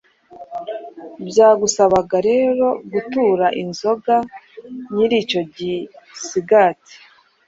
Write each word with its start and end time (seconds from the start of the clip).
Byagusabaga 1.27 2.17
rero 2.29 2.67
gutura 2.91 3.47
inzoga 3.61 4.15
nyiri 4.93 5.15
icyo 5.23 5.41
gisigati 5.55 6.95